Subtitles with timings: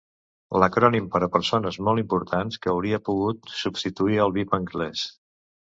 [0.61, 5.11] L'acrònim per a persones molt importants que hauria pogut substituir el vip anglès.